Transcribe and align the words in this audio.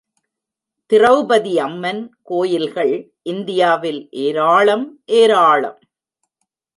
திரெளபதியம்மன் 0.91 2.01
கோயில்கள் 2.21 2.93
இந்தியாவில் 3.23 4.01
ஏராளம் 4.09 4.85
ஏராளம். 5.05 5.79